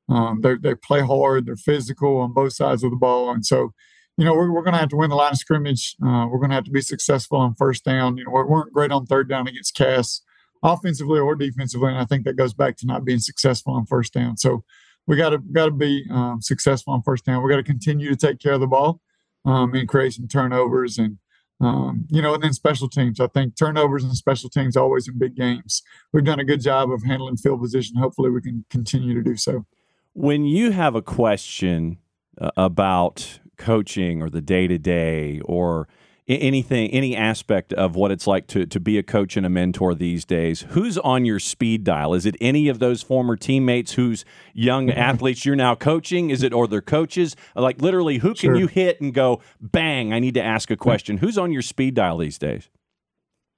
[0.09, 1.47] um, they they play hard.
[1.47, 3.73] They're physical on both sides of the ball, and so.
[4.19, 5.97] You know, we're, we're going to have to win the line of scrimmage.
[6.05, 8.19] Uh, we're going to have to be successful on first down.
[8.19, 10.21] You know, we weren't great on third down against Cass
[10.63, 14.13] offensively or defensively, and I think that goes back to not being successful on first
[14.13, 14.37] down.
[14.37, 14.65] So
[15.07, 17.43] we got to got to be um, successful on first down.
[17.43, 19.01] We got to continue to take care of the ball
[19.47, 21.17] um, and create some turnovers, and
[21.62, 23.20] um, you know, and then special teams.
[23.20, 25.83] I think turnovers and special teams always in big games.
[26.12, 27.96] We've done a good job of handling field position.
[27.96, 29.64] Hopefully, we can continue to do so.
[30.12, 31.98] When you have a question
[32.38, 35.88] uh, about coaching or the day to day or
[36.29, 39.95] anything, any aspect of what it's like to, to be a coach and a mentor
[39.95, 42.15] these days, who's on your speed dial?
[42.15, 46.31] Is it any of those former teammates whose young athletes you're now coaching?
[46.31, 47.37] Is it or their coaches?
[47.55, 48.57] Like literally, who can Sure.
[48.57, 51.19] you hit and go, bang, I need to ask a question?
[51.19, 52.69] Who's on your speed dial these days?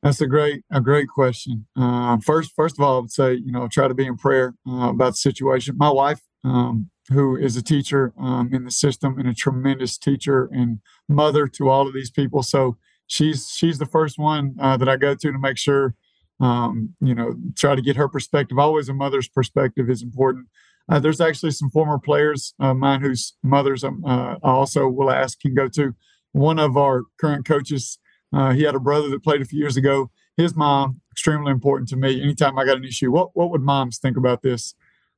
[0.02, 1.66] That's a great a great question.
[1.76, 4.54] Um, first, first of all, I would say you know try to be in prayer
[4.68, 5.78] uh, about the situation.
[5.78, 10.48] My wife, um, who is a teacher um, in the system and a tremendous teacher
[10.52, 14.88] and mother to all of these people, so she's she's the first one uh, that
[14.88, 15.94] I go to to make sure
[16.40, 18.58] um, you know try to get her perspective.
[18.58, 20.48] Always a mother's perspective is important.
[20.88, 25.10] Uh, there's actually some former players of mine whose mothers um, uh, I also will
[25.10, 25.94] ask can go to.
[26.32, 27.98] One of our current coaches
[28.34, 30.10] uh, he had a brother that played a few years ago.
[30.36, 32.20] His mom, extremely important to me.
[32.20, 34.74] Anytime I got an issue, what what would moms think about this?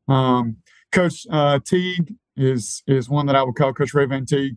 [0.09, 0.59] Um,
[0.97, 4.57] Coach uh, Teague is is one that I would call Coach Ray Van Teague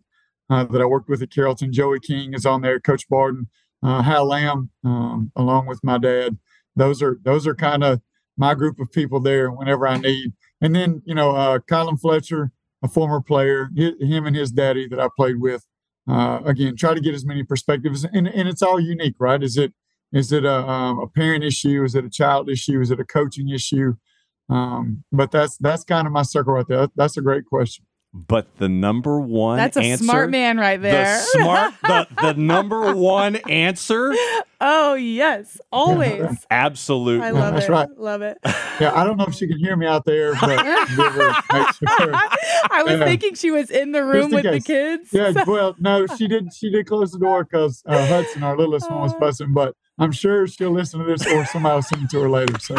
[0.50, 1.74] uh, that I worked with at Carrollton.
[1.74, 2.80] Joey King is on there.
[2.80, 3.50] Coach Barden,
[3.84, 6.38] uh, Hal Lamb, um, along with my dad.
[6.78, 8.02] Those are those are kind of
[8.38, 10.32] my group of people there whenever I need.
[10.62, 14.88] And then you know uh, Colin Fletcher, a former player, hi- him and his daddy
[14.88, 15.66] that I played with
[16.10, 19.58] uh, again try to get as many perspectives and, and it's all unique right is
[19.58, 19.74] it
[20.12, 23.06] is it a, um, a parent issue is it a child issue is it a
[23.06, 23.94] coaching issue
[24.50, 28.48] um, but that's that's kind of my circle right there that's a great question But
[28.58, 31.06] the number one That's a answer, smart man right there.
[31.16, 34.12] The smart, the, the number one answer,
[34.60, 36.26] oh yes, always.
[36.50, 37.22] absolute.
[37.22, 37.72] I love That's it.
[37.72, 37.88] right.
[37.98, 38.38] Love it.
[38.82, 40.58] yeah i don't know if she can hear me out there but
[40.96, 42.14] give her, make sure.
[42.72, 43.06] I was Yeah.
[43.06, 45.10] thinking she was in the room in with the kids.
[45.14, 48.90] yeah well no she did she did close the door because uh, hudson our littlest
[48.90, 52.10] one was fussing but i'm sure she'll listen to this or somebody will send it
[52.10, 52.76] to her later so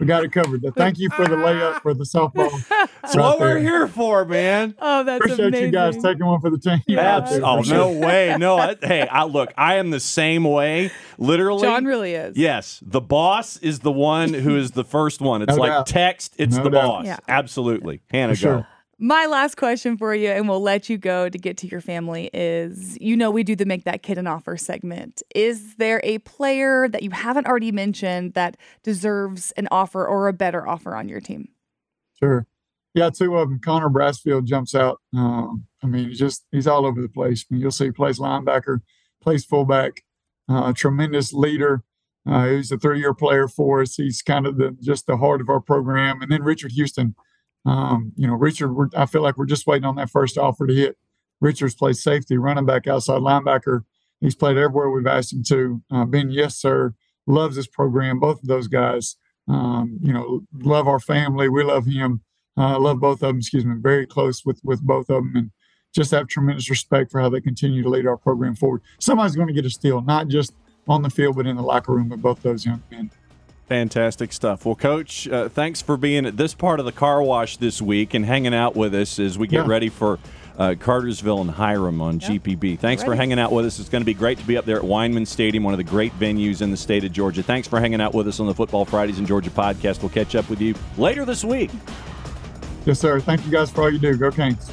[0.00, 2.50] we got it covered but thank you for the layup for the softball
[3.02, 4.74] That's what right we're here for, man.
[4.78, 5.66] Oh, that's appreciate amazing.
[5.66, 7.16] you guys taking one for the team Yeah.
[7.16, 7.74] out Oh sure.
[7.76, 8.56] no way, no.
[8.58, 10.90] I, hey, I, look, I am the same way.
[11.18, 12.36] Literally, Jon really is.
[12.36, 15.42] Yes, the boss is the one who is the first one.
[15.42, 15.86] It's No like doubt.
[15.86, 16.34] text.
[16.38, 16.86] It's No the doubt.
[16.86, 17.06] boss.
[17.06, 17.18] Yeah.
[17.26, 18.32] Absolutely, Hannah.
[18.34, 18.68] For sure.
[19.02, 22.28] My last question for you, and we'll let you go to get to your family,
[22.34, 25.22] is you know, we do the Make That Kid an Offer segment.
[25.34, 30.34] Is there a player that you haven't already mentioned that deserves an offer or a
[30.34, 31.48] better offer on your team?
[32.18, 32.46] Sure.
[32.92, 33.58] Yeah, two of them.
[33.58, 35.00] Connor Brassfield jumps out.
[35.16, 37.46] Um, I mean, he's just he's all over the place.
[37.50, 38.80] I mean, you'll see he plays linebacker,
[39.22, 40.04] plays fullback,
[40.46, 41.84] uh, tremendous leader.
[42.28, 43.94] Uh, he's a three-year player for us.
[43.94, 46.20] He's kind of the just the heart of our program.
[46.20, 47.14] And then Richard Houston.
[47.66, 48.74] Um, you know, Richard.
[48.96, 50.96] I feel like we're just waiting on that first offer to hit.
[51.40, 53.84] Richard's played safety, running back, outside linebacker.
[54.20, 55.82] He's played everywhere we've asked him to.
[55.90, 56.94] Uh, been yes, sir.
[57.26, 58.18] Loves this program.
[58.20, 59.16] Both of those guys.
[59.48, 61.48] Um, you know, love our family.
[61.48, 62.22] We love him.
[62.56, 63.38] Uh, love both of them.
[63.38, 63.76] Excuse me.
[63.80, 65.50] Very close with with both of them, and
[65.94, 68.82] just have tremendous respect for how they continue to lead our program forward.
[68.98, 70.52] Somebody's going to get a steal, not just
[70.88, 73.10] on the field, but in the locker room with both those young men.
[73.70, 74.66] Fantastic stuff.
[74.66, 78.14] Well, Coach, uh, thanks for being at this part of the car wash this week
[78.14, 79.70] and hanging out with us as we get Yeah.
[79.70, 80.18] ready for
[80.58, 82.80] uh, Cartersville and Hiram on GPB.
[82.80, 83.78] Thanks for hanging out with us.
[83.78, 85.84] It's going to be great to be up there at Weinman Stadium, one of the
[85.84, 87.44] great venues in the state of Georgia.
[87.44, 90.02] Thanks for hanging out with us on the Football Fridays in Georgia podcast.
[90.02, 91.70] We'll catch up with you later this week.
[92.86, 93.20] Yes, sir.
[93.20, 94.16] Thank you guys for all you do.
[94.16, 94.68] Go Canes.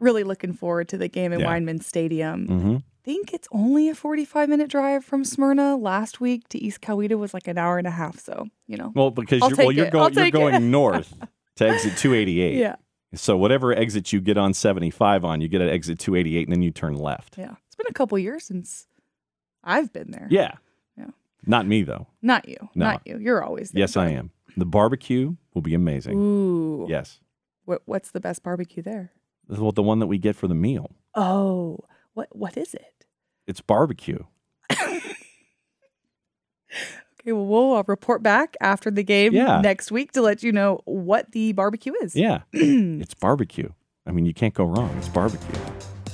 [0.00, 1.46] Really looking forward to the game at Yeah.
[1.46, 2.46] Weinman Stadium.
[2.46, 2.76] Mm-hmm.
[3.04, 5.76] think it's only a 45 minute drive from Smyrna.
[5.76, 8.18] Last week to East Coweta was like an hour and a half.
[8.18, 8.92] So, you know.
[8.94, 10.30] Well, because I'll you're, well, you're going you're it.
[10.30, 11.14] going north
[11.56, 12.56] to exit 288.
[12.56, 12.76] Yeah.
[13.14, 16.62] So whatever exit you get on 75 on, you get at exit 288, and then
[16.62, 17.38] you turn left.
[17.38, 17.54] Yeah.
[17.66, 18.86] It's been a couple years since
[19.64, 20.26] I've been there.
[20.30, 20.52] Yeah.
[20.96, 21.06] Yeah.
[21.46, 22.06] Not me though.
[22.20, 22.56] Not you.
[22.74, 22.86] No.
[22.86, 23.18] Not you.
[23.18, 23.80] You're always there.
[23.80, 24.30] Yes, I am.
[24.56, 26.18] The barbecue will be amazing.
[26.18, 26.86] Ooh.
[26.88, 27.20] Yes.
[27.64, 29.12] What, what's the best barbecue there?
[29.48, 30.90] Well, the one that we get for the meal.
[31.14, 31.78] Oh,
[32.14, 33.06] what what is it?
[33.46, 34.24] It's barbecue.
[37.20, 39.60] Okay, well, we'll uh, report back after the game Yeah.
[39.60, 42.14] next week to let you know what the barbecue is.
[42.14, 43.70] Yeah, it's barbecue.
[44.06, 44.94] I mean, you can't go wrong.
[44.98, 45.60] It's barbecue.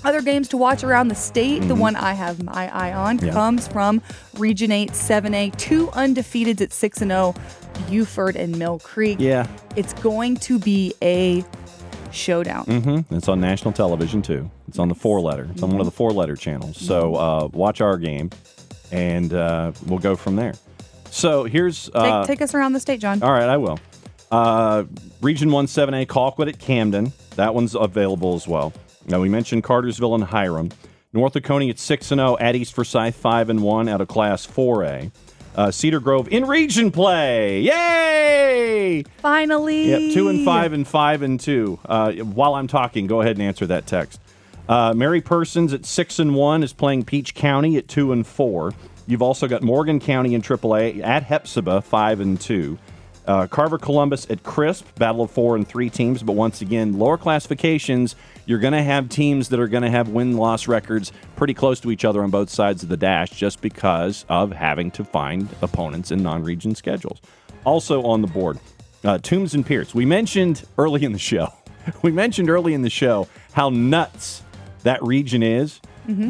[0.04, 1.60] Other games to watch around the state.
[1.68, 3.26] The one I have my eye on Mm-hmm.
[3.26, 3.32] Yeah.
[3.32, 4.02] comes from
[4.34, 7.34] Region 8 7A, two undefeateds at 6 and 0,
[7.88, 9.18] Buford and Mill Creek.
[9.20, 9.46] Yeah.
[9.76, 11.44] It's going to be a
[12.14, 12.64] showdown.
[12.66, 13.14] Mm-hmm.
[13.14, 14.50] It's on national television too.
[14.68, 15.48] It's on the four letter.
[15.52, 16.78] It's on one of the four letter channels.
[16.78, 18.30] So uh, watch our game,
[18.90, 20.54] and uh, we'll go from there.
[21.10, 23.22] So here's uh, take, take us around the state, Jon.
[23.22, 23.78] All right, I will.
[24.30, 24.84] Uh,
[25.20, 27.12] Region 1 7A, Colquitt at Camden.
[27.36, 28.72] That one's available as well.
[29.06, 30.70] Now, we mentioned Cartersville and Hiram.
[31.12, 34.44] North Oconee at 6 and 0, at East Forsyth 5 and 1 out of Class
[34.46, 35.12] 4A.
[35.54, 37.60] Uh, Cedar Grove in region play.
[37.60, 39.04] Yay!
[39.18, 39.88] Finally.
[39.88, 41.78] Yep, 2 and 5 and 5 and 2.
[41.84, 44.20] Uh, while I'm talking, go ahead and answer that text.
[44.68, 48.72] Uh, Mary Persons at 6 and 1 is playing Peach County at 2 and 4.
[49.06, 52.78] You've also got Morgan County in AAA at Hephzibah 5 and 2.
[53.26, 56.22] Uh, Carver Columbus at Crisp, battle of four and three teams.
[56.22, 60.08] But once again, lower classifications, you're going to have teams that are going to have
[60.08, 63.60] win loss records pretty close to each other on both sides of the dash just
[63.60, 67.20] because of having to find opponents in non region schedules.
[67.64, 68.58] Also on the board,
[69.04, 69.94] uh, Toombs and Pierce.
[69.94, 71.48] We mentioned early in the show,
[72.02, 74.42] we mentioned early in the show how nuts
[74.82, 75.80] that region is.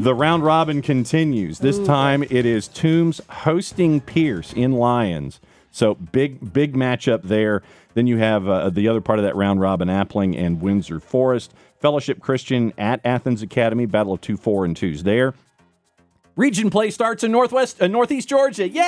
[0.02, 1.58] The round robin continues.
[1.58, 5.40] This time it is Toombs hosting Pierce in Lyons.
[5.72, 7.64] So big, big matchup there.
[7.94, 11.54] Then you have uh, the other part of that round robin, Appling and Windsor Forest.
[11.80, 15.34] Fellowship Christian at Athens Academy, battle of two, four, and twos there.
[16.36, 18.68] Region play starts in Northwest, uh, Northeast Georgia.
[18.68, 18.80] Yay!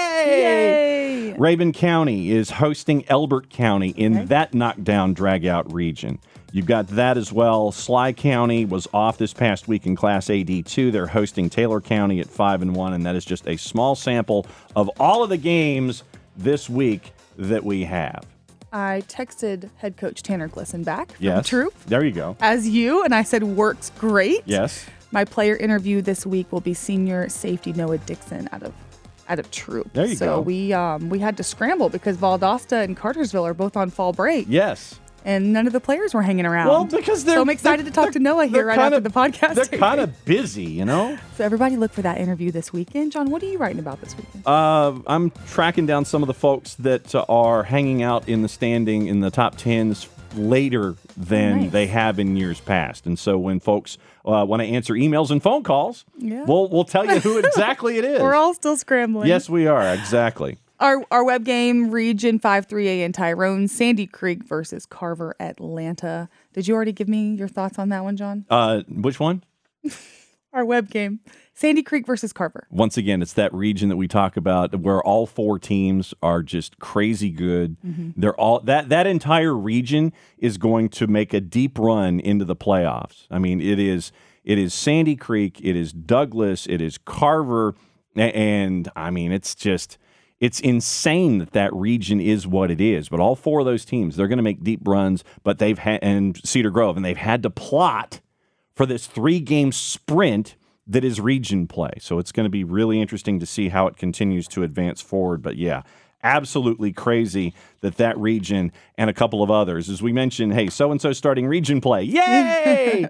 [1.30, 1.34] Yay!
[1.38, 6.18] Rabun County is hosting Elbert County in that knockdown dragout region.
[6.50, 7.70] You've got that as well.
[7.70, 10.90] Schley County was off this past week in Class AD2.
[10.90, 14.46] They're hosting Taylor County at 5 and 1 and that is just a small sample
[14.74, 16.02] of all of the games
[16.36, 18.24] this week that we have.
[18.76, 21.46] I texted head coach Tanner Glisson back from Yes.
[21.48, 22.36] Troup There you go.
[22.40, 24.42] as you, and I said, works great.
[24.44, 24.84] Yes.
[25.12, 28.74] My player interview this week will be senior safety Noah Dixon out of
[29.28, 29.90] out of Troup.
[29.94, 30.40] There you so go.
[30.42, 34.44] we um, we had to scramble because Valdosta and Cartersville are both on fall break,
[34.48, 35.00] Yes.
[35.26, 36.68] And none of the players were hanging around.
[36.68, 39.10] Well, because they're so I'm excited to talk to Noah here right kinda- after the
[39.10, 39.54] podcast.
[39.68, 41.18] They're kind of busy, you know?
[41.36, 43.10] so everybody look for that interview this weekend.
[43.12, 44.46] Jon, what are you writing about this weekend?
[44.46, 48.48] Uh, I'm tracking down some of the folks that uh, are hanging out in the
[48.48, 51.72] standing in the top tens later than nice.
[51.72, 53.04] they have in years past.
[53.06, 56.44] And so when folks uh, want to answer emails and phone calls, Yeah.
[56.44, 58.20] we'll we'll tell you who exactly it is.
[58.20, 59.26] We're all still scrambling.
[59.28, 60.58] yes, we are exactly.
[60.78, 66.28] Our, our web game, Region 5 3A in Tyrone, Sandy Creek versus Carver, Atlanta.
[66.52, 68.44] Did you already give me your thoughts on that one, Jon?
[68.50, 69.42] Uh, which one?
[70.52, 71.20] Our web game,
[71.52, 72.66] Sandy Creek versus Carver.
[72.70, 76.78] Once again, it's that region that we talk about where all four teams are just
[76.78, 77.76] crazy good.
[78.16, 82.56] They're all that that entire region is going to make a deep run into the
[82.56, 83.26] playoffs.
[83.30, 84.12] I mean, it is
[84.44, 87.74] it is Sandy Creek, it is Douglass, it is Carver,
[88.16, 89.98] a- and I mean, it's just
[90.40, 93.08] it's insane that that region is what it is.
[93.08, 95.24] But all four of those teams, they're going to make deep runs.
[95.42, 98.20] But they've had and Cedar Grove, and they've had to plot
[98.74, 101.92] for this three game sprint that is region play.
[102.00, 105.42] So it's going to be really interesting to see how it continues to advance forward.
[105.42, 105.82] But yeah,
[106.22, 110.92] absolutely crazy that that region and a couple of others, as we mentioned, hey, so
[110.92, 112.02] and so starting region play.
[112.04, 113.08] Yay!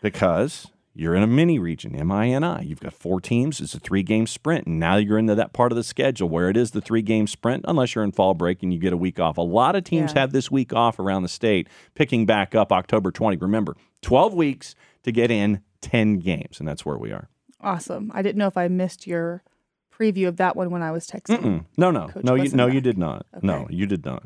[0.00, 2.60] because you're in a mini region, M I N I.
[2.62, 3.60] You've got four teams.
[3.60, 4.66] It's a three game sprint.
[4.66, 7.26] And now you're into that part of the schedule where it is the three game
[7.26, 9.38] sprint, unless you're in fall break and you get a week off.
[9.38, 10.20] A lot of teams Yeah.
[10.20, 13.36] have this week off around the state, picking back up October 20.
[13.36, 16.58] Remember, 12 weeks to get in 10 games.
[16.58, 17.28] And that's where we are.
[17.60, 18.10] Awesome.
[18.14, 19.42] I didn't know if I missed your
[19.96, 21.38] preview of that one when I was texting.
[21.40, 21.64] Mm-mm.
[21.76, 22.74] No, no, Coach no, you, no, back.
[22.74, 23.26] you did not.
[23.42, 24.24] No, you did not.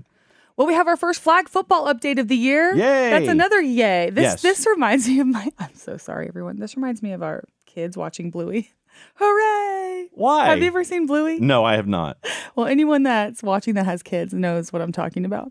[0.57, 2.75] Well, we have our first flag football update of the year.
[2.75, 3.11] Yay!
[3.11, 4.11] That's another yay.
[4.11, 4.43] This Yes.
[4.43, 6.59] this reminds me of my I'm so sorry everyone.
[6.59, 8.71] This reminds me of our kids watching Bluey.
[9.15, 9.82] Hooray!
[10.13, 10.47] Why?
[10.47, 11.39] Have you ever seen Bluey?
[11.41, 12.19] No, I have not.
[12.55, 15.51] Well, anyone that's watching that has kids knows what I'm talking about.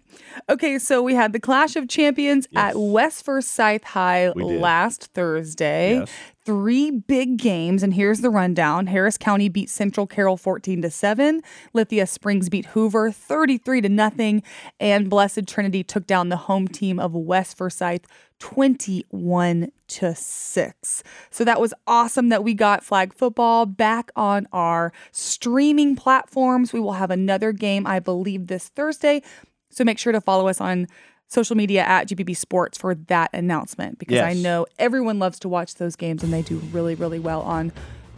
[0.49, 5.95] Okay, so we had the Clash of Champions at West Forsyth High last Thursday.
[5.95, 6.11] Yes.
[6.45, 8.85] Three big games, and here's the rundown.
[8.85, 11.41] Harris County beat Central Carroll 14 to 7.
[11.73, 14.43] Lithia Springs beat Hoover 33 to nothing.
[14.79, 18.05] And Blessed Trinity took down the home team of West Forsyth
[18.41, 21.03] 21 to 6.
[21.29, 26.73] So that was awesome that we got flag football back on our streaming platforms.
[26.73, 29.21] We will have another game, I believe, this Thursday.
[29.69, 30.87] So make sure to follow us on
[31.27, 35.75] social media at GPB Sports for that announcement because I know everyone loves to watch
[35.75, 37.71] those games and they do really, really well on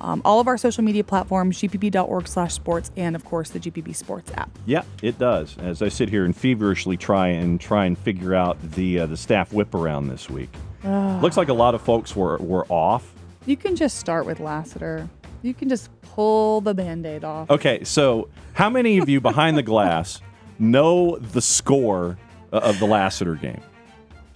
[0.03, 3.95] Um, all of our social media platforms, gpb.org slash sports, and of course the GPB
[3.95, 4.49] Sports app.
[4.65, 5.57] Yeah, it does.
[5.59, 9.17] As I sit here and feverishly try and try and figure out the uh, the
[9.17, 10.49] staff whip around this week.
[10.83, 13.13] Looks like a lot of folks were were off.
[13.45, 15.09] You can just start with Lassiter.
[15.41, 17.49] You can just pull the band aid off.
[17.49, 20.21] Okay, so how many of you behind the glass
[20.59, 22.17] know the score
[22.51, 23.61] uh, of the Lassiter game?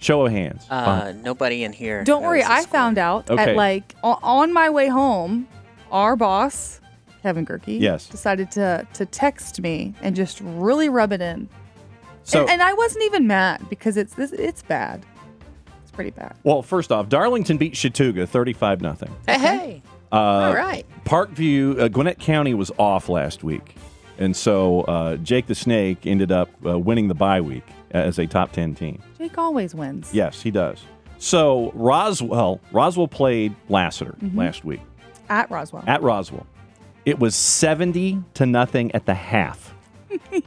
[0.00, 0.64] Show of hands.
[0.70, 2.04] Uh, nobody in here.
[2.04, 2.72] Don't worry, I score.
[2.72, 3.50] found out Okay.
[3.50, 5.48] at like on my way home,
[5.92, 6.80] our boss,
[7.22, 8.06] Kevin Gerke, Yes.
[8.08, 11.48] decided to to text me and just really rub it in.
[12.24, 15.04] so, and, and I wasn't even mad because it's this it's bad.
[15.82, 16.34] It's pretty bad.
[16.44, 19.14] well, first off, Darlington beat Chattooga 35 nothing.
[19.26, 19.82] Hey, hey.
[20.10, 20.86] Uh, All right.
[21.04, 23.74] Parkview, uh, Gwinnett County was off last week.
[24.18, 28.26] And so uh, Jake the Snake ended up uh, winning the bye week as a
[28.26, 29.02] top 10 team.
[29.18, 30.12] Jake always wins.
[30.12, 30.82] Yes, he does.
[31.18, 34.80] So Roswell, Roswell played Lassiter last week
[35.28, 35.84] At Roswell.
[35.86, 36.46] at Roswell.
[37.04, 39.74] It was 70 to nothing at the half.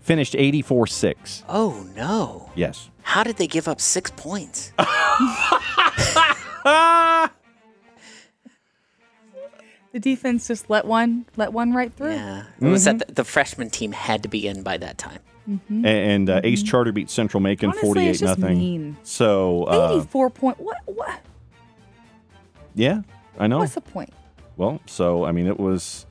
[0.00, 1.44] Finished 84 6.
[1.48, 2.50] Oh no!
[2.54, 2.90] Yes.
[3.02, 4.72] How did they give up six points?
[9.92, 12.12] the defense just let one let one right through.
[12.12, 15.20] yeah, it was that the, the freshman team had to be in by that time.
[15.48, 15.84] Mm-hmm.
[15.84, 18.58] A- And uh, Ace Charter beat Central Macon Honestly, 48 it's just nothing.
[18.58, 18.96] mean.
[19.02, 20.60] So, uh, 84 point.
[20.60, 21.20] What what?
[22.74, 23.02] yeah,
[23.38, 23.58] I know.
[23.58, 24.10] What's the point?
[24.56, 26.06] Well, so I mean, it was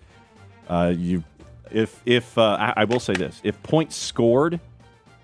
[0.69, 1.23] uh, you.
[1.71, 4.59] If if uh, I, I will say this, if points scored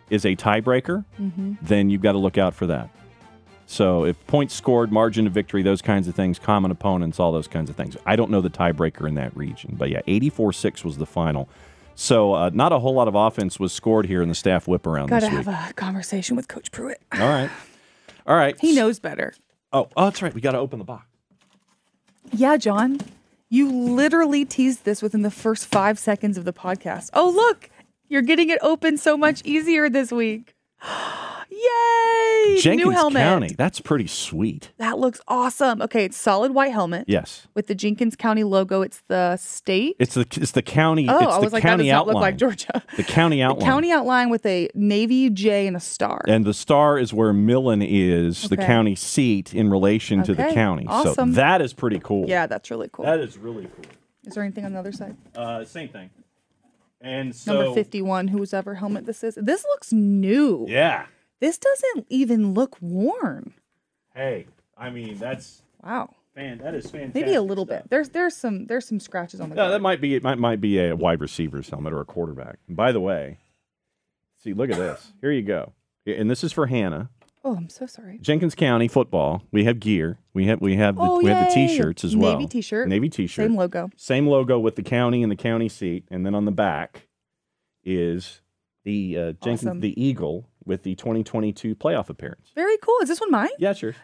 [0.10, 1.54] is a tiebreaker, Mm-hmm.
[1.62, 2.90] then you've got to look out for that.
[3.68, 7.48] So if points scored, margin of victory, those kinds of things, common opponents, all those
[7.48, 7.96] kinds of things.
[8.04, 11.48] I don't know the tiebreaker in that region, but yeah, 84-6 was the final.
[11.94, 14.88] So uh, not a whole lot of offense was scored here in the staff whip
[14.88, 17.00] around Got to have a conversation with Coach Pruitt.
[17.12, 17.52] All right,
[18.26, 18.58] all right.
[18.62, 19.36] He knows better.
[19.72, 20.34] Oh, oh, that's right.
[20.34, 21.06] We got to open the box.
[22.32, 23.00] Yeah, Jon.
[23.50, 27.10] You literally teased this within the first five seconds of the podcast.
[27.14, 27.70] Oh, look,
[28.08, 30.54] you're getting it open so much easier this week.
[32.64, 33.22] Jenkins New helmet.
[33.22, 33.56] County.
[33.58, 34.72] That's pretty sweet.
[34.78, 35.82] That looks awesome.
[35.82, 37.48] Okay, it's solid white helmet Yes.
[37.56, 38.82] with the Jenkins County logo.
[38.82, 39.96] It's the state.
[40.00, 41.08] It's the it's the county.
[41.10, 42.14] oh, it's I the was like, that county does not outline.
[42.16, 42.84] look like Georgia.
[42.98, 43.66] The county The outline.
[43.66, 46.22] county outline with a navy J and a star.
[46.28, 50.54] and the star is where Millen is, the county seat in relation to the Okay,
[50.54, 50.88] county.
[51.04, 52.28] So that is pretty cool.
[52.28, 53.06] yeah, that's really cool.
[53.06, 53.86] That is really cool.
[54.26, 55.16] Is there anything on the other side?
[55.36, 56.10] Uh, same thing.
[57.02, 59.36] And so Number 51, whose ever helmet this is.
[59.42, 60.66] This looks new.
[60.68, 61.06] Yeah.
[61.40, 63.54] This doesn't even look worn.
[64.14, 64.48] Hey,
[64.78, 66.16] I mean that's Wow.
[66.36, 66.58] fan.
[66.60, 67.16] That is fantastic.
[67.16, 67.84] Maybe a little stuff.
[67.84, 67.90] bit.
[67.90, 69.72] There's there's some there's some scratches on the guard.
[69.72, 70.24] that might be it.
[70.24, 72.58] Might might be a wide receiver's helmet or a quarterback.
[72.68, 73.38] And by the way,
[74.44, 75.14] see, look at this.
[75.22, 75.74] Here you go.
[76.06, 77.10] And this is for Hannah.
[77.46, 78.18] Oh, I'm so sorry.
[78.22, 79.44] Jenkins County football.
[79.52, 80.18] We have gear.
[80.34, 82.34] We have we have the, Oh, we have the t-shirts as well.
[82.38, 82.90] Navy t-shirt.
[82.90, 83.46] Navy t-shirt.
[83.46, 83.90] Same logo.
[83.96, 87.08] Same logo with the county and the county seat, and then on the back
[87.86, 88.42] is
[88.84, 89.80] the uh, Jenkins Awesome.
[89.80, 92.52] the eagle with the 2022 playoff appearance.
[92.56, 92.96] Very cool.
[93.02, 93.50] Is this one mine?
[93.58, 93.96] Yeah, sure.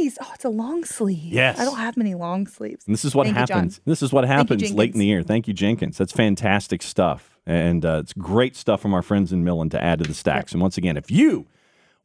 [0.00, 0.18] Nice.
[0.20, 1.32] Oh, it's a long sleeve.
[1.32, 1.60] Yes.
[1.60, 2.84] I don't have many long sleeves.
[2.86, 3.80] And this is what Thank you, happens.
[3.84, 5.22] this is what you, happens late in the year.
[5.22, 5.98] Thank you, Jenkins.
[5.98, 10.00] That's fantastic stuff, and uh, it's great stuff from our friends in Millen to add
[10.00, 10.52] to the stacks.
[10.52, 11.46] And once again, if you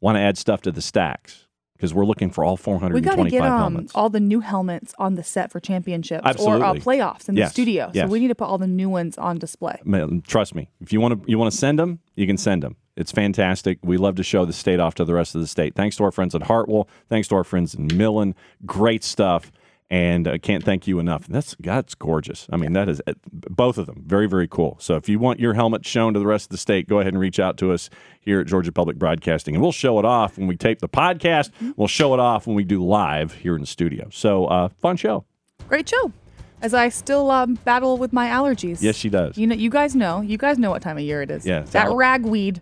[0.02, 3.42] want to add stuff to the stacks, because we're looking for all We 425 get
[3.42, 3.92] um, helmets.
[3.96, 7.54] all the new helmets on the set for championships or uh, playoffs in Yes, the
[7.54, 7.92] studio.
[7.94, 8.08] yes.
[8.08, 9.80] So we need to put all the new ones on display.
[9.84, 10.70] Man, trust me.
[10.82, 12.76] If you want to, you want to send them, you can send them.
[12.96, 13.80] It's fantastic.
[13.84, 15.74] We love to show the state off to the rest of the state.
[15.76, 16.88] Thanks to our friends at Hartwell.
[17.10, 18.36] Thanks to our friends in Millen.
[18.66, 19.52] Great stuff.
[19.90, 21.28] And I can't thank you enough.
[21.28, 22.48] That's that's gorgeous.
[22.52, 24.76] I mean, that is uh, both of them very very cool.
[24.80, 27.14] So if you want your helmet shown to the rest of the state, go ahead
[27.14, 30.38] and reach out to us here at Georgia Public Broadcasting, and we'll show it off
[30.38, 31.52] when we tape the podcast.
[31.76, 34.08] We'll show it off when we do live here in the studio.
[34.12, 35.26] So uh, fun show.
[35.68, 36.12] Great show.
[36.62, 38.82] As I still um, battle with my allergies.
[38.82, 39.38] Yes, she does.
[39.38, 40.22] You know, you guys know.
[40.22, 41.46] You guys know what time of year it is.
[41.46, 41.98] Yeah, That out.
[41.98, 42.62] ragweed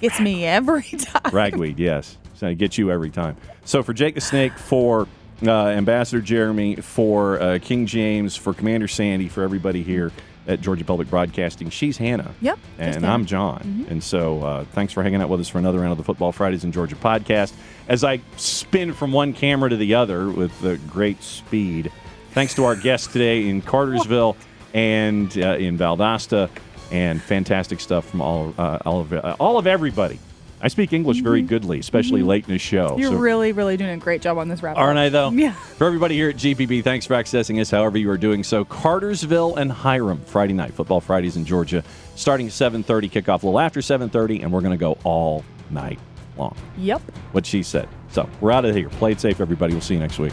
[0.00, 1.32] gets me every time.
[1.32, 2.16] Ragweed, yes.
[2.34, 3.36] So I get you every time.
[3.64, 5.08] So for Jake the Snake, for
[5.44, 10.12] uh, Ambassador Jeremy, for uh, King James, for Commander Sandy, for everybody here
[10.46, 12.34] at Georgia Public Broadcasting, she's Hannah.
[12.40, 13.86] Yep, And I'm Jon.
[13.90, 16.32] And so uh, thanks for hanging out with us for another round of the Football
[16.32, 17.52] Fridays in Georgia podcast.
[17.86, 21.92] As I spin from one camera to the other with uh, great speed,
[22.32, 24.36] thanks to our guests today in Cartersville
[24.72, 26.48] and uh, in Valdosta,
[26.90, 30.18] and fantastic stuff from all, uh, all, of, uh, all of everybody.
[30.60, 32.88] I speak English very goodly, especially late in the show.
[32.90, 33.00] Mm-hmm.
[33.00, 34.76] You're So- really, really doing a great job on this wrap.
[34.76, 35.30] Aren't I, though?
[35.30, 35.52] Yeah.
[35.52, 38.64] For everybody here at GPB, thanks for accessing us however you are doing so.
[38.64, 41.84] Cartersville and Hiram, Friday night, Football Fridays in Georgia,
[42.16, 46.00] starting at 7.30, kickoff a little after 7.30, and we're going to go all night
[46.36, 46.56] long.
[46.78, 47.02] Yep.
[47.30, 47.88] What she said.
[48.10, 48.88] So we're out of here.
[48.88, 49.74] Play it safe, everybody.
[49.74, 50.32] We'll see you next week.